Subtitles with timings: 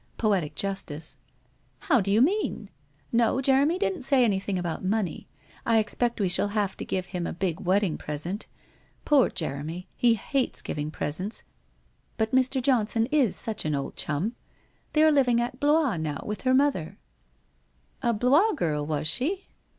[0.17, 1.17] Poetic justice/
[1.47, 2.71] * How do you mean?
[3.11, 5.27] No, Jeremy didn't say anything about money.
[5.63, 8.47] I expect we shall have to give him a big wedding present.
[9.05, 9.87] Poor Jeremy!
[9.95, 11.43] he hates giving presents,
[12.17, 12.63] WHITE ROSE OF WEARY LEAF 325 but Mr.
[12.63, 14.35] Johnson is such an old chum!
[14.93, 16.97] They are living at Blois now with her mother'
[18.01, 19.49] 'A Blois girl, was she?'